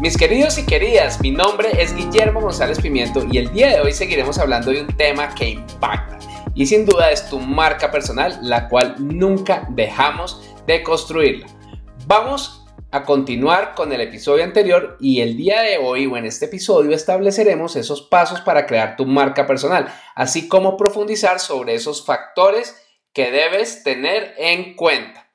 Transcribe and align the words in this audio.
Mis 0.00 0.16
queridos 0.16 0.56
y 0.58 0.64
queridas, 0.64 1.20
mi 1.20 1.32
nombre 1.32 1.70
es 1.82 1.92
Guillermo 1.92 2.40
González 2.40 2.80
Pimiento 2.80 3.26
y 3.28 3.38
el 3.38 3.52
día 3.52 3.70
de 3.70 3.80
hoy 3.80 3.92
seguiremos 3.92 4.38
hablando 4.38 4.70
de 4.70 4.82
un 4.82 4.96
tema 4.96 5.34
que 5.34 5.48
impacta 5.48 6.20
y 6.54 6.66
sin 6.66 6.86
duda 6.86 7.10
es 7.10 7.28
tu 7.28 7.40
marca 7.40 7.90
personal, 7.90 8.38
la 8.40 8.68
cual 8.68 8.94
nunca 9.00 9.66
dejamos 9.70 10.40
de 10.68 10.84
construirla. 10.84 11.48
Vamos 12.06 12.64
a 12.92 13.02
continuar 13.02 13.74
con 13.74 13.92
el 13.92 14.00
episodio 14.00 14.44
anterior 14.44 14.96
y 15.00 15.20
el 15.20 15.36
día 15.36 15.62
de 15.62 15.78
hoy 15.78 16.06
o 16.06 16.16
en 16.16 16.26
este 16.26 16.44
episodio 16.44 16.94
estableceremos 16.94 17.74
esos 17.74 18.00
pasos 18.00 18.40
para 18.40 18.66
crear 18.66 18.94
tu 18.94 19.04
marca 19.04 19.48
personal, 19.48 19.92
así 20.14 20.46
como 20.46 20.76
profundizar 20.76 21.40
sobre 21.40 21.74
esos 21.74 22.06
factores 22.06 22.80
que 23.12 23.32
debes 23.32 23.82
tener 23.82 24.32
en 24.38 24.76
cuenta. 24.76 25.27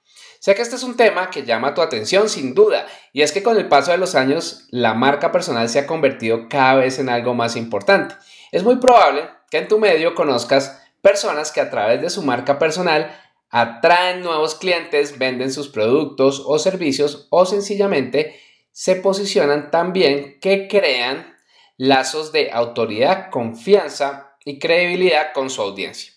Sé 0.43 0.55
que 0.55 0.61
este 0.61 0.75
es 0.75 0.83
un 0.83 0.97
tema 0.97 1.29
que 1.29 1.45
llama 1.45 1.73
tu 1.73 1.81
atención 1.81 2.27
sin 2.27 2.53
duda, 2.53 2.85
y 3.13 3.21
es 3.21 3.31
que 3.31 3.43
con 3.43 3.55
el 3.55 3.69
paso 3.69 3.91
de 3.91 3.97
los 3.97 4.13
años 4.13 4.67
la 4.71 4.93
marca 4.93 5.31
personal 5.31 5.69
se 5.69 5.79
ha 5.79 5.87
convertido 5.87 6.49
cada 6.49 6.75
vez 6.75 6.99
en 6.99 7.07
algo 7.07 7.33
más 7.33 7.55
importante. 7.55 8.15
Es 8.51 8.61
muy 8.61 8.75
probable 8.75 9.29
que 9.49 9.59
en 9.59 9.69
tu 9.69 9.79
medio 9.79 10.15
conozcas 10.15 10.83
personas 11.01 11.53
que 11.53 11.61
a 11.61 11.69
través 11.69 12.01
de 12.01 12.09
su 12.09 12.23
marca 12.23 12.59
personal 12.59 13.17
atraen 13.49 14.19
nuevos 14.19 14.55
clientes, 14.55 15.17
venden 15.17 15.49
sus 15.49 15.69
productos 15.69 16.43
o 16.45 16.59
servicios 16.59 17.29
o 17.29 17.45
sencillamente 17.45 18.37
se 18.73 18.97
posicionan 18.97 19.71
tan 19.71 19.93
bien 19.93 20.39
que 20.41 20.67
crean 20.67 21.37
lazos 21.77 22.33
de 22.33 22.51
autoridad, 22.51 23.29
confianza 23.29 24.35
y 24.43 24.59
credibilidad 24.59 25.31
con 25.31 25.49
su 25.49 25.61
audiencia. 25.61 26.12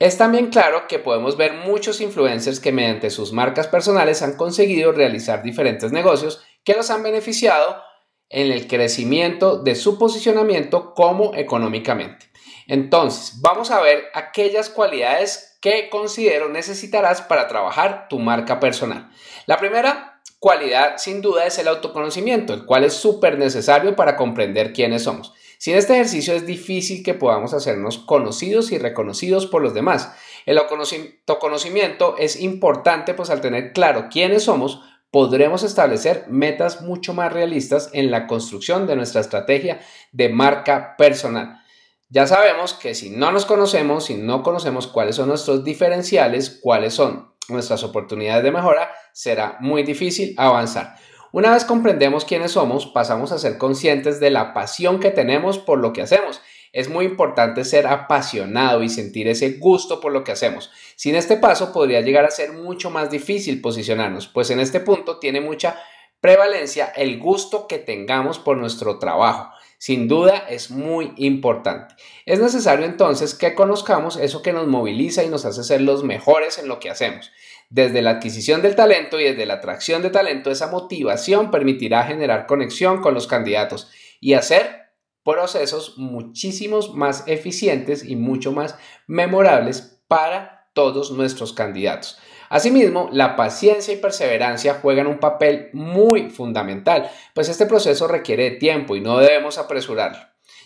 Es 0.00 0.16
también 0.16 0.46
claro 0.46 0.88
que 0.88 0.98
podemos 0.98 1.36
ver 1.36 1.52
muchos 1.52 2.00
influencers 2.00 2.58
que 2.58 2.72
mediante 2.72 3.10
sus 3.10 3.34
marcas 3.34 3.68
personales 3.68 4.22
han 4.22 4.34
conseguido 4.34 4.92
realizar 4.92 5.42
diferentes 5.42 5.92
negocios 5.92 6.42
que 6.64 6.72
los 6.72 6.88
han 6.88 7.02
beneficiado 7.02 7.82
en 8.30 8.50
el 8.50 8.66
crecimiento 8.66 9.58
de 9.58 9.74
su 9.74 9.98
posicionamiento 9.98 10.94
como 10.94 11.34
económicamente. 11.34 12.30
Entonces, 12.66 13.42
vamos 13.42 13.70
a 13.70 13.82
ver 13.82 14.04
aquellas 14.14 14.70
cualidades 14.70 15.58
que 15.60 15.90
considero 15.90 16.48
necesitarás 16.48 17.20
para 17.20 17.46
trabajar 17.46 18.06
tu 18.08 18.18
marca 18.18 18.58
personal. 18.58 19.10
La 19.44 19.58
primera 19.58 20.22
cualidad, 20.38 20.96
sin 20.96 21.20
duda, 21.20 21.44
es 21.44 21.58
el 21.58 21.68
autoconocimiento, 21.68 22.54
el 22.54 22.64
cual 22.64 22.84
es 22.84 22.94
súper 22.94 23.36
necesario 23.36 23.94
para 23.96 24.16
comprender 24.16 24.72
quiénes 24.72 25.02
somos. 25.02 25.34
Sin 25.60 25.76
este 25.76 25.92
ejercicio 25.92 26.32
es 26.32 26.46
difícil 26.46 27.02
que 27.02 27.12
podamos 27.12 27.52
hacernos 27.52 27.98
conocidos 27.98 28.72
y 28.72 28.78
reconocidos 28.78 29.46
por 29.46 29.60
los 29.60 29.74
demás. 29.74 30.10
El 30.46 30.56
autoconocimiento 30.56 32.14
es 32.16 32.40
importante 32.40 33.12
pues 33.12 33.28
al 33.28 33.42
tener 33.42 33.74
claro 33.74 34.06
quiénes 34.10 34.44
somos, 34.44 34.80
podremos 35.10 35.62
establecer 35.62 36.24
metas 36.28 36.80
mucho 36.80 37.12
más 37.12 37.30
realistas 37.30 37.90
en 37.92 38.10
la 38.10 38.26
construcción 38.26 38.86
de 38.86 38.96
nuestra 38.96 39.20
estrategia 39.20 39.82
de 40.12 40.30
marca 40.30 40.96
personal. 40.96 41.60
Ya 42.08 42.26
sabemos 42.26 42.72
que 42.72 42.94
si 42.94 43.10
no 43.10 43.30
nos 43.30 43.44
conocemos, 43.44 44.06
si 44.06 44.14
no 44.14 44.42
conocemos 44.42 44.86
cuáles 44.86 45.16
son 45.16 45.28
nuestros 45.28 45.62
diferenciales, 45.62 46.58
cuáles 46.62 46.94
son 46.94 47.34
nuestras 47.50 47.84
oportunidades 47.84 48.44
de 48.44 48.50
mejora, 48.50 48.92
será 49.12 49.58
muy 49.60 49.82
difícil 49.82 50.34
avanzar. 50.38 50.96
Una 51.32 51.52
vez 51.52 51.64
comprendemos 51.64 52.24
quiénes 52.24 52.52
somos, 52.52 52.86
pasamos 52.86 53.30
a 53.30 53.38
ser 53.38 53.56
conscientes 53.56 54.18
de 54.18 54.30
la 54.30 54.52
pasión 54.52 54.98
que 54.98 55.10
tenemos 55.10 55.58
por 55.58 55.78
lo 55.78 55.92
que 55.92 56.02
hacemos. 56.02 56.40
Es 56.72 56.88
muy 56.88 57.04
importante 57.04 57.64
ser 57.64 57.86
apasionado 57.86 58.82
y 58.82 58.88
sentir 58.88 59.28
ese 59.28 59.58
gusto 59.58 60.00
por 60.00 60.10
lo 60.10 60.24
que 60.24 60.32
hacemos. 60.32 60.72
Sin 60.96 61.14
este 61.14 61.36
paso 61.36 61.72
podría 61.72 62.00
llegar 62.00 62.24
a 62.24 62.30
ser 62.30 62.52
mucho 62.52 62.90
más 62.90 63.10
difícil 63.10 63.60
posicionarnos, 63.60 64.26
pues 64.26 64.50
en 64.50 64.58
este 64.58 64.80
punto 64.80 65.20
tiene 65.20 65.40
mucha 65.40 65.80
prevalencia 66.20 66.86
el 66.96 67.18
gusto 67.20 67.68
que 67.68 67.78
tengamos 67.78 68.40
por 68.40 68.56
nuestro 68.56 68.98
trabajo. 68.98 69.50
Sin 69.78 70.08
duda 70.08 70.36
es 70.48 70.70
muy 70.70 71.12
importante. 71.16 71.94
Es 72.26 72.38
necesario 72.38 72.84
entonces 72.84 73.34
que 73.34 73.54
conozcamos 73.54 74.16
eso 74.16 74.42
que 74.42 74.52
nos 74.52 74.66
moviliza 74.66 75.24
y 75.24 75.28
nos 75.28 75.44
hace 75.44 75.64
ser 75.64 75.80
los 75.80 76.04
mejores 76.04 76.58
en 76.58 76.68
lo 76.68 76.80
que 76.80 76.90
hacemos. 76.90 77.30
Desde 77.70 78.02
la 78.02 78.10
adquisición 78.10 78.62
del 78.62 78.74
talento 78.74 79.20
y 79.20 79.24
desde 79.24 79.46
la 79.46 79.54
atracción 79.54 80.02
de 80.02 80.10
talento, 80.10 80.50
esa 80.50 80.66
motivación 80.66 81.52
permitirá 81.52 82.02
generar 82.02 82.46
conexión 82.46 83.00
con 83.00 83.14
los 83.14 83.28
candidatos 83.28 83.88
y 84.20 84.34
hacer 84.34 84.90
procesos 85.24 85.96
muchísimos 85.96 86.94
más 86.94 87.22
eficientes 87.28 88.04
y 88.04 88.16
mucho 88.16 88.50
más 88.50 88.76
memorables 89.06 90.02
para 90.08 90.68
todos 90.74 91.12
nuestros 91.12 91.52
candidatos. 91.52 92.18
Asimismo, 92.48 93.08
la 93.12 93.36
paciencia 93.36 93.94
y 93.94 93.98
perseverancia 93.98 94.74
juegan 94.74 95.06
un 95.06 95.20
papel 95.20 95.70
muy 95.72 96.28
fundamental, 96.30 97.08
pues 97.34 97.48
este 97.48 97.66
proceso 97.66 98.08
requiere 98.08 98.50
de 98.50 98.56
tiempo 98.56 98.96
y 98.96 99.00
no 99.00 99.18
debemos 99.18 99.58
apresurarlo, 99.58 100.18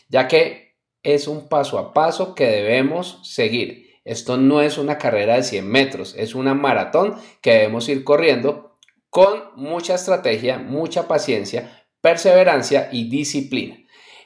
ya 0.08 0.26
que 0.26 0.78
es 1.02 1.28
un 1.28 1.50
paso 1.50 1.78
a 1.78 1.92
paso 1.92 2.34
que 2.34 2.46
debemos 2.46 3.20
seguir. 3.22 3.83
Esto 4.04 4.36
no 4.36 4.60
es 4.60 4.76
una 4.78 4.98
carrera 4.98 5.36
de 5.36 5.42
100 5.42 5.66
metros, 5.66 6.14
es 6.16 6.34
una 6.34 6.54
maratón 6.54 7.20
que 7.40 7.52
debemos 7.52 7.88
ir 7.88 8.04
corriendo 8.04 8.78
con 9.08 9.50
mucha 9.56 9.94
estrategia, 9.94 10.58
mucha 10.58 11.08
paciencia, 11.08 11.86
perseverancia 12.00 12.90
y 12.92 13.08
disciplina. 13.08 13.78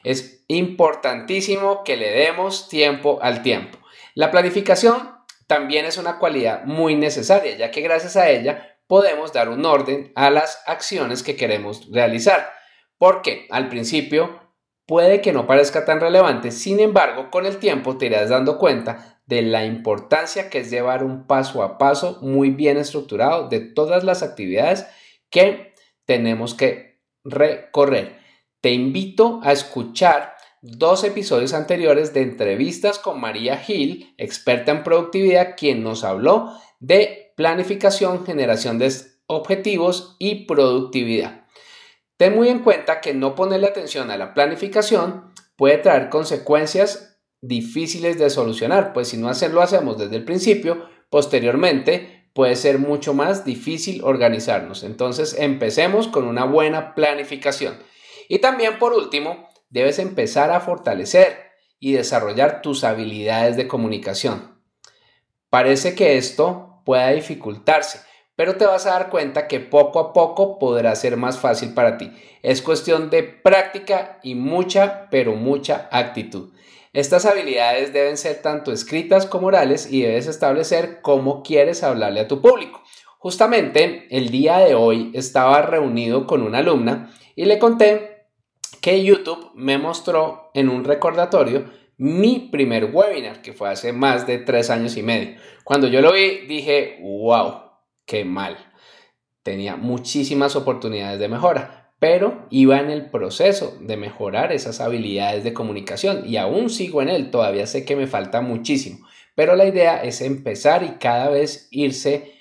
Es 0.03 0.43
importantísimo 0.47 1.83
que 1.83 1.95
le 1.95 2.11
demos 2.11 2.67
tiempo 2.67 3.19
al 3.21 3.41
tiempo. 3.41 3.77
La 4.15 4.31
planificación 4.31 5.15
también 5.47 5.85
es 5.85 5.97
una 5.97 6.19
cualidad 6.19 6.65
muy 6.65 6.95
necesaria, 6.95 7.55
ya 7.55 7.71
que 7.71 7.81
gracias 7.81 8.17
a 8.17 8.29
ella 8.29 8.77
podemos 8.87 9.31
dar 9.31 9.49
un 9.49 9.65
orden 9.65 10.11
a 10.15 10.29
las 10.29 10.61
acciones 10.65 11.23
que 11.23 11.35
queremos 11.35 11.87
realizar. 11.91 12.51
Porque 12.97 13.47
al 13.49 13.69
principio 13.69 14.48
puede 14.89 15.21
que 15.21 15.33
no 15.33 15.45
parezca 15.45 15.85
tan 15.85 15.99
relevante, 15.99 16.49
sin 16.49 16.79
embargo, 16.79 17.29
con 17.29 17.45
el 17.45 17.57
tiempo 17.57 17.99
te 17.99 18.07
irás 18.07 18.29
dando 18.29 18.57
cuenta 18.57 19.21
de 19.27 19.43
la 19.43 19.63
importancia 19.63 20.49
que 20.49 20.61
es 20.61 20.71
llevar 20.71 21.03
un 21.03 21.27
paso 21.27 21.61
a 21.61 21.77
paso 21.77 22.17
muy 22.23 22.49
bien 22.49 22.75
estructurado 22.77 23.49
de 23.49 23.59
todas 23.59 24.03
las 24.03 24.23
actividades 24.23 24.87
que 25.29 25.75
tenemos 26.05 26.55
que 26.55 27.03
recorrer. 27.23 28.17
Te 28.61 28.71
invito 28.71 29.39
a 29.43 29.51
escuchar 29.51 30.33
dos 30.63 31.03
episodios 31.03 31.53
anteriores 31.53 32.11
de 32.15 32.23
entrevistas 32.23 32.97
con 32.97 33.21
María 33.21 33.57
Gil, 33.57 34.15
experta 34.17 34.71
en 34.71 34.83
productividad, 34.83 35.53
quien 35.55 35.83
nos 35.83 36.03
habló 36.03 36.51
de 36.79 37.31
planificación, 37.37 38.25
generación 38.25 38.79
de 38.79 38.91
objetivos 39.27 40.15
y 40.17 40.45
productividad. 40.45 41.38
Ten 42.19 42.35
muy 42.35 42.49
en 42.49 42.59
cuenta 42.59 42.99
que 42.99 43.13
no 43.13 43.33
ponerle 43.33 43.67
atención 43.67 44.11
a 44.11 44.17
la 44.17 44.33
planificación 44.33 45.31
puede 45.55 45.77
traer 45.77 46.09
consecuencias 46.09 47.17
difíciles 47.39 48.19
de 48.19 48.29
solucionar, 48.29 48.91
pues 48.91 49.07
si 49.07 49.15
no 49.15 49.31
lo 49.31 49.61
hacemos 49.61 49.97
desde 49.97 50.17
el 50.17 50.25
principio, 50.25 50.85
posteriormente 51.09 52.29
puede 52.33 52.57
ser 52.57 52.77
mucho 52.77 53.13
más 53.13 53.45
difícil 53.45 54.01
organizarnos. 54.03 54.83
Entonces 54.83 55.33
empecemos 55.39 56.09
con 56.09 56.25
una 56.25 56.43
buena 56.43 56.93
planificación. 56.93 57.79
Y 58.27 58.39
también 58.39 58.79
por 58.79 58.91
último, 58.91 59.47
debes 59.69 59.97
empezar 59.97 60.51
a 60.51 60.59
fortalecer 60.59 61.37
y 61.79 61.93
desarrollar 61.93 62.61
tus 62.61 62.83
habilidades 62.83 63.55
de 63.55 63.69
comunicación. 63.69 64.61
Parece 65.49 65.95
que 65.95 66.17
esto 66.17 66.81
pueda 66.83 67.11
dificultarse, 67.11 68.01
pero 68.39 68.55
te 68.55 68.65
vas 68.65 68.85
a 68.85 68.91
dar 68.91 69.09
cuenta 69.09 69.49
que 69.49 69.59
poco 69.59 69.99
a 69.99 70.13
poco 70.13 70.59
podrá 70.59 70.95
ser 70.95 71.17
más 71.17 71.37
fácil 71.37 71.73
para 71.73 71.97
ti. 71.97 72.09
Es 72.41 72.61
cuestión 72.61 73.09
de 73.09 73.21
práctica 73.21 74.17
y 74.23 74.35
mucha, 74.35 75.09
pero 75.11 75.35
mucha 75.35 75.89
actitud. 75.91 76.53
Estas 76.93 77.25
habilidades 77.25 77.91
deben 77.91 78.15
ser 78.15 78.41
tanto 78.41 78.71
escritas 78.71 79.25
como 79.25 79.47
orales 79.47 79.91
y 79.91 80.03
debes 80.03 80.25
establecer 80.27 81.01
cómo 81.01 81.43
quieres 81.43 81.83
hablarle 81.83 82.21
a 82.21 82.29
tu 82.29 82.41
público. 82.41 82.81
Justamente 83.17 84.07
el 84.09 84.29
día 84.29 84.59
de 84.59 84.73
hoy 84.73 85.11
estaba 85.13 85.61
reunido 85.61 86.25
con 86.25 86.41
una 86.41 86.59
alumna 86.59 87.13
y 87.35 87.43
le 87.43 87.59
conté 87.59 88.25
que 88.79 89.03
YouTube 89.03 89.51
me 89.53 89.77
mostró 89.77 90.49
en 90.53 90.69
un 90.69 90.85
recordatorio 90.85 91.65
mi 91.97 92.47
primer 92.49 92.85
webinar, 92.95 93.41
que 93.41 93.51
fue 93.51 93.67
hace 93.67 93.91
más 93.91 94.25
de 94.25 94.37
tres 94.37 94.69
años 94.69 94.95
y 94.95 95.03
medio. 95.03 95.35
Cuando 95.65 95.89
yo 95.89 95.99
lo 95.99 96.13
vi, 96.13 96.47
dije, 96.47 96.99
wow, 97.01 97.68
qué 98.09 98.25
mal. 98.25 98.57
Tenía 99.43 99.77
muchísimas 99.77 100.55
oportunidades 100.57 101.19
de 101.19 101.29
mejora. 101.29 101.75
pero 101.99 102.47
iba 102.49 102.79
en 102.79 102.89
el 102.89 103.09
proceso 103.09 103.77
de 103.81 103.97
mejorar 103.97 104.53
esas 104.53 104.79
habilidades 104.79 105.43
de 105.43 105.53
comunicación 105.53 106.23
y 106.25 106.37
aún 106.37 106.69
sigo 106.69 107.01
en 107.01 107.09
él, 107.09 107.29
todavía 107.29 107.67
sé 107.67 107.83
que 107.83 107.97
me 107.97 108.07
falta 108.07 108.39
muchísimo, 108.39 109.05
pero 109.35 109.57
la 109.57 109.65
idea 109.65 110.01
es 110.01 110.21
empezar 110.21 110.83
y 110.83 110.91
cada 110.91 111.29
vez 111.29 111.67
irse 111.71 112.31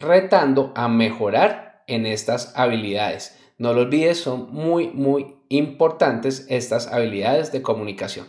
retando 0.00 0.72
a 0.74 0.88
mejorar 0.88 1.84
en 1.86 2.06
estas 2.06 2.52
habilidades. 2.56 3.38
No 3.56 3.72
lo 3.72 3.82
olvides, 3.82 4.18
son 4.18 4.52
muy, 4.52 4.88
muy 4.88 5.36
importantes 5.48 6.46
estas 6.48 6.88
habilidades 6.88 7.52
de 7.52 7.62
comunicación. 7.62 8.26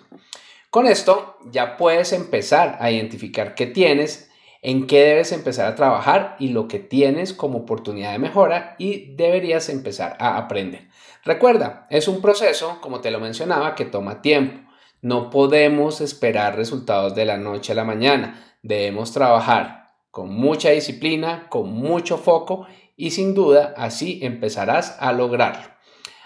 Con 0.69 0.85
esto 0.85 1.37
ya 1.49 1.77
puedes 1.77 2.13
empezar 2.13 2.77
a 2.79 2.91
identificar 2.91 3.55
qué 3.55 3.65
tienes, 3.65 4.29
en 4.63 4.87
qué 4.87 5.01
debes 5.03 5.33
empezar 5.33 5.67
a 5.67 5.75
trabajar 5.75 6.37
y 6.39 6.47
lo 6.47 6.69
que 6.69 6.79
tienes 6.79 7.33
como 7.33 7.59
oportunidad 7.59 8.13
de 8.13 8.19
mejora 8.19 8.75
y 8.79 9.13
deberías 9.15 9.67
empezar 9.67 10.15
a 10.19 10.37
aprender. 10.37 10.87
Recuerda, 11.25 11.85
es 11.89 12.07
un 12.07 12.21
proceso, 12.21 12.79
como 12.81 13.01
te 13.01 13.11
lo 13.11 13.19
mencionaba, 13.19 13.75
que 13.75 13.85
toma 13.85 14.21
tiempo. 14.21 14.69
No 15.01 15.29
podemos 15.29 15.99
esperar 15.99 16.55
resultados 16.55 17.13
de 17.13 17.25
la 17.25 17.37
noche 17.37 17.73
a 17.73 17.75
la 17.75 17.83
mañana. 17.83 18.57
Debemos 18.61 19.11
trabajar 19.11 19.95
con 20.11 20.33
mucha 20.33 20.69
disciplina, 20.69 21.49
con 21.49 21.69
mucho 21.73 22.17
foco 22.17 22.65
y 22.95 23.11
sin 23.11 23.33
duda 23.33 23.73
así 23.75 24.19
empezarás 24.23 24.95
a 24.99 25.11
lograrlo. 25.11 25.73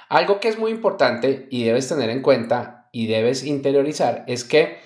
Algo 0.10 0.40
que 0.40 0.48
es 0.48 0.60
muy 0.60 0.72
importante 0.72 1.48
y 1.50 1.64
debes 1.64 1.90
tener 1.90 2.12
en 2.12 2.22
cuenta 2.22 2.88
y 2.92 3.08
debes 3.08 3.44
interiorizar 3.44 4.26
es 4.28 4.44
que 4.44 4.78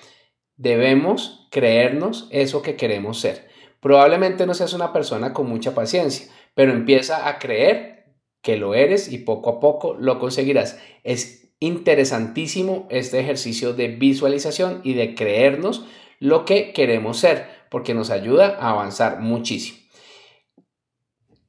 debemos 0.56 1.41
creernos 1.52 2.28
eso 2.32 2.64
que 2.64 2.76
queremos 2.76 3.20
ser. 3.20 3.48
Probablemente 3.80 4.48
no 4.48 4.56
seas 4.56 4.74
una 4.74 4.92
persona 4.92 5.34
con 5.34 5.48
mucha 5.48 5.76
paciencia, 5.76 6.28
pero 6.56 6.72
empieza 6.72 7.28
a 7.28 7.38
creer 7.38 8.16
que 8.42 8.58
lo 8.58 8.74
eres 8.74 9.12
y 9.12 9.20
poco 9.20 9.52
a 9.52 9.60
poco 9.60 9.94
lo 9.94 10.18
conseguirás. 10.18 10.80
Es 11.04 11.54
interesantísimo 11.60 12.88
este 12.90 13.20
ejercicio 13.20 13.74
de 13.74 13.90
visualización 13.90 14.82
y 14.84 14.94
de 14.94 15.14
creernos 15.14 15.86
lo 16.20 16.46
que 16.46 16.74
queremos 16.74 17.20
ser, 17.20 17.48
porque 17.70 17.94
nos 17.94 18.10
ayuda 18.10 18.58
a 18.60 18.72
avanzar 18.72 19.20
muchísimo. 19.20 19.80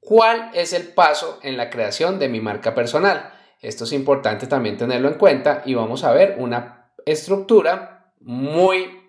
¿Cuál 0.01 0.51
es 0.55 0.73
el 0.73 0.89
paso 0.89 1.39
en 1.43 1.57
la 1.57 1.71
creación 1.71 2.19
de 2.19 2.29
mi 2.29 2.41
marca 2.41 2.75
personal? 2.75 3.33
Esto 3.61 3.85
es 3.85 3.93
importante 3.93 4.47
también 4.47 4.77
tenerlo 4.77 5.09
en 5.09 5.15
cuenta 5.15 5.63
y 5.65 5.75
vamos 5.75 6.03
a 6.03 6.13
ver 6.13 6.37
una 6.39 6.93
estructura 7.07 8.13
muy 8.21 9.02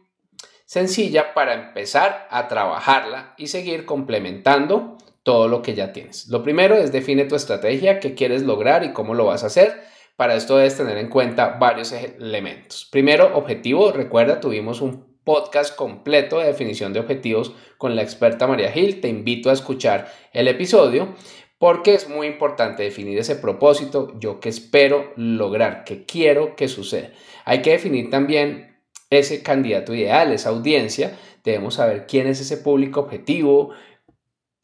sencilla 0.73 1.35
para 1.35 1.53
empezar 1.53 2.27
a 2.31 2.47
trabajarla 2.47 3.35
y 3.37 3.45
seguir 3.45 3.85
complementando 3.85 4.97
todo 5.21 5.47
lo 5.47 5.61
que 5.61 5.75
ya 5.75 5.93
tienes. 5.93 6.29
Lo 6.29 6.41
primero 6.41 6.73
es 6.73 6.91
define 6.91 7.25
tu 7.25 7.35
estrategia, 7.35 7.99
qué 7.99 8.15
quieres 8.15 8.41
lograr 8.41 8.83
y 8.83 8.91
cómo 8.91 9.13
lo 9.13 9.25
vas 9.25 9.43
a 9.43 9.47
hacer. 9.47 9.83
Para 10.15 10.33
esto 10.33 10.57
debes 10.57 10.75
tener 10.75 10.97
en 10.97 11.09
cuenta 11.09 11.57
varios 11.59 11.91
elementos. 11.91 12.87
Primero, 12.91 13.37
objetivo. 13.37 13.91
Recuerda, 13.91 14.39
tuvimos 14.39 14.81
un 14.81 15.19
podcast 15.23 15.75
completo 15.75 16.39
de 16.39 16.47
definición 16.47 16.91
de 16.91 17.01
objetivos 17.01 17.53
con 17.77 17.95
la 17.95 18.01
experta 18.01 18.47
María 18.47 18.71
Gil. 18.71 18.99
Te 18.99 19.09
invito 19.09 19.51
a 19.51 19.53
escuchar 19.53 20.11
el 20.33 20.47
episodio 20.47 21.13
porque 21.59 21.93
es 21.93 22.09
muy 22.09 22.25
importante 22.25 22.81
definir 22.81 23.19
ese 23.19 23.35
propósito, 23.35 24.11
yo 24.19 24.39
que 24.39 24.49
espero 24.49 25.13
lograr, 25.17 25.83
que 25.83 26.03
quiero 26.05 26.55
que 26.55 26.67
suceda. 26.67 27.11
Hay 27.45 27.61
que 27.61 27.69
definir 27.69 28.09
también 28.09 28.72
ese 29.15 29.43
candidato 29.43 29.93
ideal, 29.93 30.31
esa 30.31 30.49
audiencia. 30.49 31.17
Debemos 31.43 31.75
saber 31.75 32.05
quién 32.07 32.27
es 32.27 32.39
ese 32.39 32.57
público 32.57 33.01
objetivo, 33.01 33.73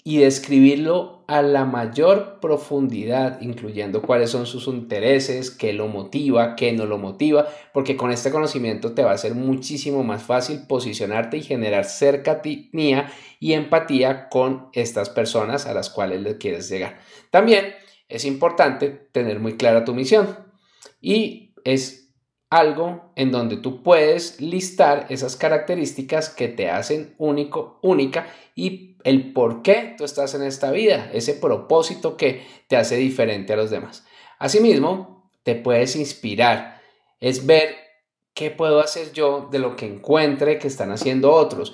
y 0.03 0.17
describirlo 0.17 1.23
a 1.27 1.41
la 1.41 1.65
mayor 1.65 2.39
profundidad, 2.39 3.41
incluyendo 3.41 4.01
cuáles 4.01 4.31
son 4.31 4.47
sus 4.47 4.67
intereses, 4.67 5.51
qué 5.51 5.73
lo 5.73 5.87
motiva, 5.87 6.55
qué 6.55 6.71
no 6.71 6.85
lo 6.85 6.97
motiva, 6.97 7.47
porque 7.73 7.97
con 7.97 8.09
este 8.09 8.31
conocimiento 8.31 8.93
te 8.93 9.03
va 9.03 9.11
a 9.11 9.17
ser 9.17 9.35
muchísimo 9.35 10.03
más 10.03 10.23
fácil 10.23 10.65
posicionarte 10.67 11.37
y 11.37 11.43
generar 11.43 11.85
cercanía 11.85 13.11
y 13.39 13.53
empatía 13.53 14.29
con 14.29 14.69
estas 14.73 15.09
personas 15.09 15.67
a 15.67 15.73
las 15.73 15.89
cuales 15.89 16.21
le 16.21 16.37
quieres 16.37 16.69
llegar. 16.69 16.97
También 17.29 17.75
es 18.07 18.25
importante 18.25 18.89
tener 18.89 19.39
muy 19.39 19.57
clara 19.57 19.85
tu 19.85 19.93
misión 19.93 20.39
y 21.01 21.53
es 21.65 22.08
algo 22.49 23.11
en 23.15 23.31
donde 23.31 23.57
tú 23.57 23.83
puedes 23.83 24.41
listar 24.41 25.05
esas 25.09 25.35
características 25.35 26.29
que 26.29 26.47
te 26.47 26.69
hacen 26.69 27.13
único, 27.17 27.79
única 27.81 28.27
y 28.55 28.97
el 29.03 29.33
por 29.33 29.61
qué 29.61 29.93
tú 29.97 30.03
estás 30.03 30.33
en 30.33 30.43
esta 30.43 30.71
vida, 30.71 31.09
ese 31.13 31.33
propósito 31.33 32.17
que 32.17 32.45
te 32.67 32.75
hace 32.75 32.97
diferente 32.97 33.53
a 33.53 33.55
los 33.55 33.69
demás. 33.69 34.05
Asimismo, 34.39 35.29
te 35.43 35.55
puedes 35.55 35.95
inspirar, 35.95 36.81
es 37.19 37.45
ver 37.45 37.75
qué 38.33 38.51
puedo 38.51 38.79
hacer 38.79 39.11
yo 39.13 39.47
de 39.51 39.59
lo 39.59 39.75
que 39.75 39.85
encuentre 39.85 40.59
que 40.59 40.67
están 40.67 40.91
haciendo 40.91 41.33
otros. 41.33 41.73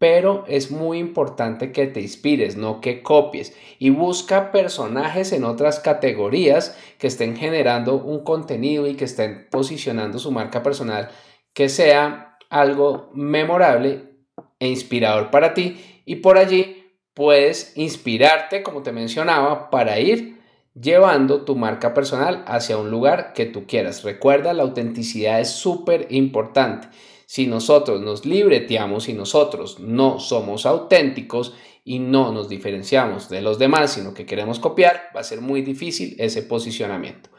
Pero 0.00 0.44
es 0.48 0.72
muy 0.72 0.98
importante 0.98 1.70
que 1.70 1.86
te 1.86 2.00
inspires, 2.00 2.56
no 2.56 2.80
que 2.80 3.02
copies. 3.04 3.54
Y 3.78 3.90
busca 3.90 4.50
personajes 4.50 5.32
en 5.32 5.44
otras 5.44 5.78
categorías 5.78 6.76
que 6.98 7.06
estén 7.06 7.36
generando 7.36 7.94
un 7.94 8.24
contenido 8.24 8.88
y 8.88 8.96
que 8.96 9.04
estén 9.04 9.46
posicionando 9.50 10.18
su 10.18 10.32
marca 10.32 10.64
personal 10.64 11.10
que 11.52 11.68
sea 11.68 12.38
algo 12.48 13.10
memorable 13.14 14.10
e 14.58 14.68
inspirador 14.68 15.30
para 15.30 15.54
ti 15.54 16.02
y 16.04 16.16
por 16.16 16.38
allí 16.38 16.94
puedes 17.14 17.76
inspirarte, 17.76 18.62
como 18.62 18.82
te 18.82 18.92
mencionaba, 18.92 19.70
para 19.70 20.00
ir 20.00 20.40
llevando 20.74 21.44
tu 21.44 21.56
marca 21.56 21.92
personal 21.92 22.44
hacia 22.46 22.78
un 22.78 22.90
lugar 22.90 23.32
que 23.32 23.46
tú 23.46 23.66
quieras. 23.66 24.04
Recuerda, 24.04 24.54
la 24.54 24.62
autenticidad 24.62 25.40
es 25.40 25.50
súper 25.50 26.06
importante. 26.10 26.88
Si 27.30 27.46
nosotros 27.46 28.00
nos 28.00 28.26
libreteamos 28.26 29.08
y 29.08 29.12
nosotros 29.12 29.78
no 29.78 30.18
somos 30.18 30.66
auténticos 30.66 31.54
y 31.84 32.00
no 32.00 32.32
nos 32.32 32.48
diferenciamos 32.48 33.28
de 33.28 33.40
los 33.40 33.56
demás, 33.56 33.92
sino 33.92 34.14
que 34.14 34.26
queremos 34.26 34.58
copiar, 34.58 35.10
va 35.14 35.20
a 35.20 35.22
ser 35.22 35.40
muy 35.40 35.62
difícil 35.62 36.16
ese 36.18 36.42
posicionamiento. 36.42 37.30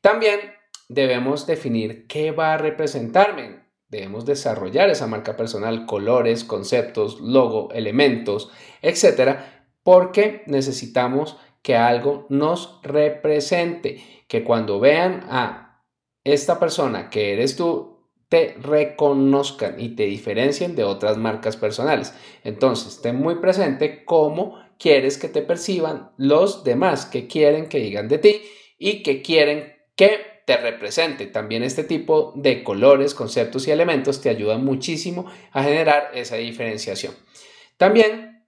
También 0.00 0.40
debemos 0.88 1.46
definir 1.46 2.06
qué 2.06 2.30
va 2.30 2.54
a 2.54 2.56
representarme 2.56 3.66
Debemos 3.88 4.24
desarrollar 4.24 4.88
esa 4.88 5.06
marca 5.06 5.36
personal, 5.36 5.84
colores, 5.84 6.42
conceptos, 6.42 7.20
logo, 7.20 7.70
elementos, 7.72 8.50
etcétera, 8.80 9.68
porque 9.82 10.44
necesitamos 10.46 11.36
que 11.60 11.76
algo 11.76 12.26
nos 12.30 12.80
represente, 12.82 14.02
que 14.28 14.42
cuando 14.42 14.80
vean 14.80 15.26
a 15.28 15.84
esta 16.24 16.58
persona 16.58 17.10
que 17.10 17.34
eres 17.34 17.54
tú, 17.54 17.95
te 18.28 18.56
reconozcan 18.60 19.78
y 19.78 19.90
te 19.90 20.04
diferencien 20.04 20.74
de 20.74 20.84
otras 20.84 21.16
marcas 21.16 21.56
personales. 21.56 22.12
Entonces, 22.44 23.00
ten 23.00 23.16
muy 23.16 23.36
presente 23.36 24.04
cómo 24.04 24.58
quieres 24.78 25.18
que 25.18 25.28
te 25.28 25.42
perciban 25.42 26.10
los 26.16 26.64
demás, 26.64 27.06
que 27.06 27.26
quieren 27.26 27.68
que 27.68 27.78
digan 27.78 28.08
de 28.08 28.18
ti 28.18 28.42
y 28.78 29.02
que 29.02 29.22
quieren 29.22 29.74
que 29.94 30.42
te 30.46 30.56
represente. 30.56 31.26
También 31.26 31.62
este 31.62 31.84
tipo 31.84 32.32
de 32.36 32.62
colores, 32.62 33.14
conceptos 33.14 33.66
y 33.66 33.70
elementos 33.70 34.20
te 34.20 34.28
ayudan 34.28 34.64
muchísimo 34.64 35.26
a 35.52 35.62
generar 35.62 36.10
esa 36.14 36.36
diferenciación. 36.36 37.14
También 37.76 38.46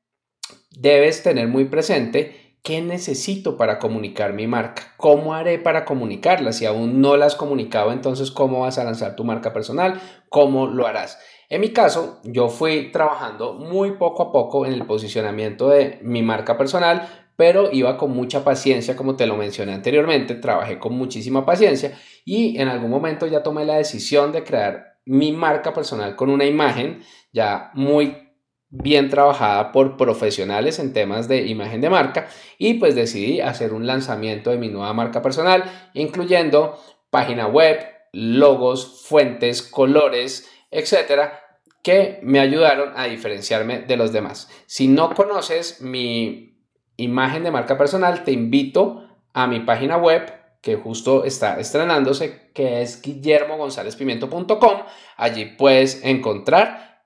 debes 0.70 1.22
tener 1.22 1.48
muy 1.48 1.64
presente 1.66 2.47
qué 2.68 2.82
necesito 2.82 3.56
para 3.56 3.78
comunicar 3.78 4.34
mi 4.34 4.46
marca, 4.46 4.92
cómo 4.98 5.32
haré 5.32 5.58
para 5.58 5.86
comunicarla. 5.86 6.52
Si 6.52 6.66
aún 6.66 7.00
no 7.00 7.16
la 7.16 7.24
has 7.24 7.34
comunicado, 7.34 7.92
entonces 7.92 8.30
cómo 8.30 8.60
vas 8.60 8.76
a 8.76 8.84
lanzar 8.84 9.16
tu 9.16 9.24
marca 9.24 9.54
personal, 9.54 9.98
cómo 10.28 10.66
lo 10.66 10.86
harás. 10.86 11.18
En 11.48 11.62
mi 11.62 11.70
caso, 11.70 12.20
yo 12.24 12.50
fui 12.50 12.92
trabajando 12.92 13.54
muy 13.54 13.92
poco 13.92 14.24
a 14.24 14.32
poco 14.32 14.66
en 14.66 14.74
el 14.74 14.84
posicionamiento 14.84 15.70
de 15.70 15.98
mi 16.02 16.22
marca 16.22 16.58
personal, 16.58 17.08
pero 17.36 17.72
iba 17.72 17.96
con 17.96 18.10
mucha 18.10 18.44
paciencia, 18.44 18.96
como 18.96 19.16
te 19.16 19.26
lo 19.26 19.38
mencioné 19.38 19.72
anteriormente, 19.72 20.34
trabajé 20.34 20.78
con 20.78 20.92
muchísima 20.92 21.46
paciencia 21.46 21.98
y 22.26 22.60
en 22.60 22.68
algún 22.68 22.90
momento 22.90 23.26
ya 23.26 23.42
tomé 23.42 23.64
la 23.64 23.78
decisión 23.78 24.30
de 24.30 24.44
crear 24.44 24.98
mi 25.06 25.32
marca 25.32 25.72
personal 25.72 26.16
con 26.16 26.28
una 26.28 26.44
imagen 26.44 27.00
ya 27.32 27.70
muy 27.72 28.27
bien 28.70 29.08
trabajada 29.08 29.72
por 29.72 29.96
profesionales 29.96 30.78
en 30.78 30.92
temas 30.92 31.26
de 31.28 31.46
imagen 31.46 31.80
de 31.80 31.90
marca 31.90 32.28
y 32.58 32.74
pues 32.74 32.94
decidí 32.94 33.40
hacer 33.40 33.72
un 33.72 33.86
lanzamiento 33.86 34.50
de 34.50 34.58
mi 34.58 34.68
nueva 34.68 34.92
marca 34.92 35.22
personal, 35.22 35.64
incluyendo 35.94 36.78
página 37.10 37.46
web, 37.46 37.78
logos, 38.12 39.04
fuentes, 39.06 39.62
colores, 39.62 40.50
etcétera, 40.70 41.40
que 41.82 42.20
me 42.22 42.40
ayudaron 42.40 42.92
a 42.96 43.04
diferenciarme 43.04 43.80
de 43.80 43.96
los 43.96 44.12
demás. 44.12 44.50
Si 44.66 44.88
no 44.88 45.14
conoces 45.14 45.80
mi 45.80 46.58
imagen 46.96 47.44
de 47.44 47.50
marca 47.50 47.78
personal, 47.78 48.24
te 48.24 48.32
invito 48.32 49.08
a 49.32 49.46
mi 49.46 49.60
página 49.60 49.96
web 49.96 50.34
que 50.60 50.76
justo 50.76 51.24
está 51.24 51.58
estrenándose, 51.60 52.50
que 52.52 52.82
es 52.82 53.00
guillermogonzalezpimiento.com. 53.00 54.82
Allí 55.16 55.44
puedes 55.46 56.04
encontrar 56.04 56.97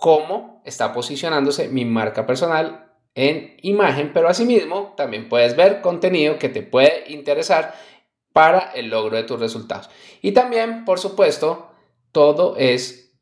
cómo 0.00 0.62
está 0.64 0.92
posicionándose 0.92 1.68
mi 1.68 1.84
marca 1.84 2.26
personal 2.26 2.90
en 3.14 3.56
imagen, 3.62 4.12
pero 4.14 4.28
asimismo 4.28 4.94
también 4.96 5.28
puedes 5.28 5.56
ver 5.56 5.82
contenido 5.82 6.38
que 6.38 6.48
te 6.48 6.62
puede 6.62 7.04
interesar 7.08 7.74
para 8.32 8.70
el 8.72 8.88
logro 8.88 9.16
de 9.16 9.24
tus 9.24 9.38
resultados. 9.38 9.90
Y 10.22 10.32
también, 10.32 10.84
por 10.86 10.98
supuesto, 10.98 11.68
todo 12.12 12.56
es 12.56 13.14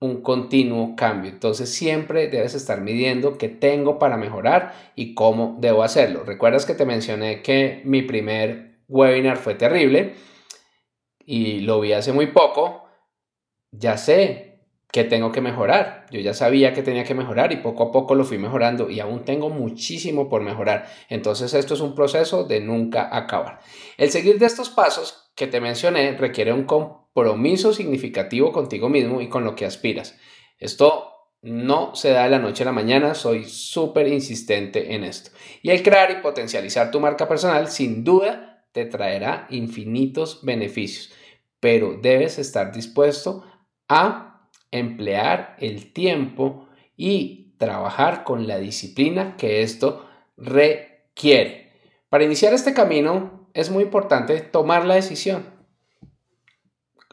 un 0.00 0.22
continuo 0.22 0.96
cambio. 0.96 1.30
Entonces 1.30 1.70
siempre 1.70 2.28
debes 2.28 2.54
estar 2.54 2.80
midiendo 2.80 3.36
qué 3.36 3.48
tengo 3.48 3.98
para 3.98 4.16
mejorar 4.16 4.74
y 4.94 5.14
cómo 5.14 5.56
debo 5.60 5.82
hacerlo. 5.82 6.24
Recuerdas 6.24 6.64
que 6.64 6.74
te 6.74 6.86
mencioné 6.86 7.42
que 7.42 7.82
mi 7.84 8.02
primer 8.02 8.80
webinar 8.88 9.36
fue 9.36 9.54
terrible 9.54 10.14
y 11.26 11.60
lo 11.60 11.80
vi 11.80 11.92
hace 11.92 12.12
muy 12.12 12.28
poco. 12.28 12.84
Ya 13.70 13.98
sé 13.98 14.53
que 14.94 15.02
tengo 15.02 15.32
que 15.32 15.40
mejorar. 15.40 16.06
Yo 16.12 16.20
ya 16.20 16.34
sabía 16.34 16.72
que 16.72 16.84
tenía 16.84 17.02
que 17.02 17.16
mejorar 17.16 17.50
y 17.50 17.56
poco 17.56 17.82
a 17.82 17.90
poco 17.90 18.14
lo 18.14 18.22
fui 18.22 18.38
mejorando 18.38 18.88
y 18.88 19.00
aún 19.00 19.24
tengo 19.24 19.50
muchísimo 19.50 20.28
por 20.28 20.42
mejorar. 20.42 20.86
Entonces 21.08 21.52
esto 21.52 21.74
es 21.74 21.80
un 21.80 21.96
proceso 21.96 22.44
de 22.44 22.60
nunca 22.60 23.08
acabar. 23.10 23.58
El 23.96 24.12
seguir 24.12 24.38
de 24.38 24.46
estos 24.46 24.70
pasos 24.70 25.32
que 25.34 25.48
te 25.48 25.60
mencioné 25.60 26.16
requiere 26.16 26.52
un 26.52 26.62
compromiso 26.62 27.72
significativo 27.72 28.52
contigo 28.52 28.88
mismo 28.88 29.20
y 29.20 29.28
con 29.28 29.42
lo 29.42 29.56
que 29.56 29.66
aspiras. 29.66 30.16
Esto 30.60 31.10
no 31.42 31.96
se 31.96 32.10
da 32.10 32.22
de 32.22 32.30
la 32.30 32.38
noche 32.38 32.62
a 32.62 32.66
la 32.66 32.70
mañana, 32.70 33.16
soy 33.16 33.46
súper 33.46 34.06
insistente 34.06 34.94
en 34.94 35.02
esto. 35.02 35.32
Y 35.60 35.70
el 35.70 35.82
crear 35.82 36.12
y 36.12 36.22
potencializar 36.22 36.92
tu 36.92 37.00
marca 37.00 37.26
personal 37.26 37.66
sin 37.66 38.04
duda 38.04 38.68
te 38.70 38.84
traerá 38.84 39.48
infinitos 39.50 40.44
beneficios, 40.44 41.12
pero 41.58 41.98
debes 42.00 42.38
estar 42.38 42.70
dispuesto 42.70 43.42
a 43.88 44.33
emplear 44.74 45.56
el 45.60 45.92
tiempo 45.92 46.68
y 46.96 47.54
trabajar 47.58 48.24
con 48.24 48.48
la 48.48 48.58
disciplina 48.58 49.36
que 49.36 49.62
esto 49.62 50.06
requiere. 50.36 51.72
Para 52.08 52.24
iniciar 52.24 52.52
este 52.52 52.74
camino 52.74 53.48
es 53.54 53.70
muy 53.70 53.84
importante 53.84 54.40
tomar 54.40 54.84
la 54.84 54.96
decisión. 54.96 55.46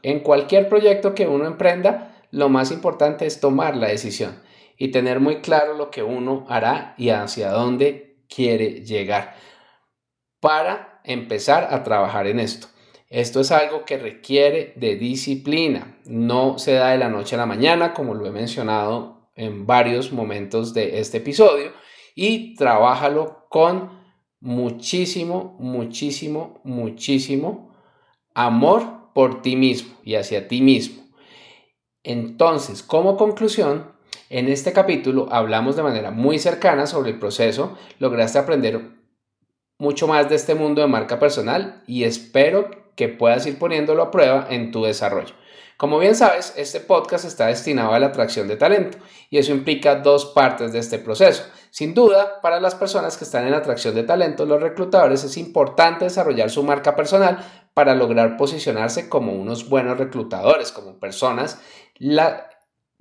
En 0.02 0.22
cualquier 0.22 0.68
proyecto 0.68 1.14
que 1.14 1.28
uno 1.28 1.46
emprenda, 1.46 2.18
lo 2.32 2.50
más 2.50 2.72
importante 2.72 3.28
es 3.28 3.40
tomar 3.40 3.78
la 3.78 3.90
decisión 3.90 4.42
y 4.76 4.90
tener 4.90 5.20
muy 5.20 5.42
claro 5.42 5.76
lo 5.76 5.92
que 5.92 6.02
uno 6.02 6.48
hará 6.50 6.96
y 6.98 7.10
hacia 7.10 7.52
dónde 7.52 8.24
quiere 8.28 8.84
llegar 8.84 9.36
para 10.40 11.00
empezar 11.04 11.68
a 11.72 11.84
trabajar 11.84 12.26
en 12.26 12.40
esto. 12.40 12.71
Esto 13.12 13.42
es 13.42 13.52
algo 13.52 13.84
que 13.84 13.98
requiere 13.98 14.72
de 14.78 14.96
disciplina. 14.96 16.00
No 16.06 16.58
se 16.58 16.76
da 16.76 16.92
de 16.92 16.98
la 16.98 17.10
noche 17.10 17.36
a 17.36 17.40
la 17.40 17.46
mañana, 17.46 17.94
como 17.94 18.16
lo 18.16 18.26
he 18.26 18.32
mencionado 18.32 19.30
en 19.36 19.68
varios 19.68 20.14
momentos 20.14 20.74
de 20.74 21.00
este 21.00 21.18
episodio, 21.18 21.74
y 22.16 22.56
trabájalo 22.56 23.48
con 23.50 24.00
muchísimo, 24.40 25.58
muchísimo, 25.60 26.62
muchísimo 26.64 27.76
amor 28.34 29.12
por 29.14 29.42
ti 29.42 29.58
mismo 29.58 29.94
y 30.06 30.16
hacia 30.16 30.48
ti 30.48 30.62
mismo. 30.62 31.04
Entonces, 32.04 32.82
como 32.82 33.18
conclusión, 33.18 33.92
en 34.30 34.48
este 34.48 34.72
capítulo 34.72 35.28
hablamos 35.32 35.76
de 35.76 35.84
manera 35.84 36.12
muy 36.12 36.40
cercana 36.40 36.88
sobre 36.88 37.12
el 37.12 37.20
proceso, 37.20 37.78
lograste 38.00 38.40
aprender 38.40 39.02
mucho 39.78 40.08
más 40.08 40.30
de 40.30 40.36
este 40.36 40.56
mundo 40.56 40.80
de 40.80 40.88
marca 40.88 41.20
personal 41.20 41.84
y 41.88 42.06
espero 42.06 42.81
que 42.96 43.10
puedas 43.10 43.46
ir 43.46 43.58
poniéndolo 43.60 44.04
a 44.04 44.12
prueba 44.12 44.48
en 44.50 44.72
tu 44.72 44.84
desarrollo. 44.84 45.34
Como 45.78 45.98
bien 45.98 46.14
sabes, 46.14 46.54
este 46.58 46.80
podcast 46.80 47.26
está 47.26 47.48
destinado 47.48 47.94
a 47.94 48.00
la 48.00 48.08
atracción 48.08 48.48
de 48.48 48.56
talento 48.56 49.00
y 49.32 49.40
eso 49.40 49.52
implica 49.52 49.96
dos 49.96 50.28
partes 50.28 50.72
de 50.74 50.78
este 50.78 51.00
proceso. 51.00 51.44
Sin 51.72 51.96
duda, 51.96 52.40
para 52.42 52.60
las 52.60 52.76
personas 52.76 53.18
que 53.18 53.24
están 53.24 53.48
en 53.48 53.56
atracción 53.56 53.96
de 53.96 54.04
talento, 54.04 54.46
los 54.46 54.62
reclutadores 54.62 55.24
es 55.24 55.38
importante 55.38 56.06
desarrollar 56.06 56.52
su 56.52 56.62
marca 56.62 56.96
personal 56.96 57.44
para 57.74 57.96
lograr 57.96 58.38
posicionarse 58.38 59.10
como 59.10 59.34
unos 59.34 59.70
buenos 59.70 59.98
reclutadores, 59.98 60.72
como 60.72 61.00
personas, 61.00 61.60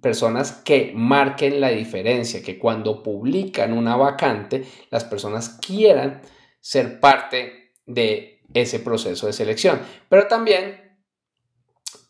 personas 0.01 0.53
que 0.65 0.93
marquen 0.95 1.61
la 1.61 1.69
diferencia, 1.69 2.43
que 2.43 2.59
cuando 2.59 3.03
publican 3.03 3.75
una 3.75 3.97
vacante, 3.97 4.65
las 4.91 5.05
personas 5.05 5.59
quieran 5.61 6.23
ser 6.61 6.99
parte 6.99 7.75
de 7.85 8.40
ese 8.55 8.79
proceso 8.81 9.27
de 9.27 9.33
selección. 9.33 9.81
Pero 10.09 10.27
también 10.27 10.91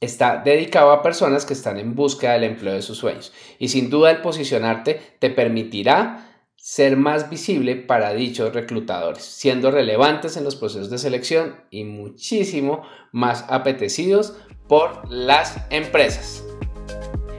está 0.00 0.38
dedicado 0.42 0.92
a 0.92 1.02
personas 1.02 1.44
que 1.44 1.52
están 1.52 1.78
en 1.78 1.94
búsqueda 1.94 2.32
del 2.32 2.44
empleo 2.44 2.74
de 2.74 2.82
sus 2.82 2.98
sueños. 2.98 3.32
Y 3.58 3.68
sin 3.68 3.90
duda 3.90 4.10
el 4.10 4.22
posicionarte 4.22 5.00
te 5.18 5.30
permitirá 5.30 6.26
ser 6.56 6.96
más 6.96 7.30
visible 7.30 7.76
para 7.76 8.12
dichos 8.12 8.52
reclutadores, 8.52 9.24
siendo 9.24 9.70
relevantes 9.70 10.36
en 10.36 10.44
los 10.44 10.56
procesos 10.56 10.90
de 10.90 10.98
selección 10.98 11.64
y 11.70 11.84
muchísimo 11.84 12.82
más 13.12 13.46
apetecidos 13.48 14.36
por 14.68 15.10
las 15.10 15.56
empresas. 15.70 16.44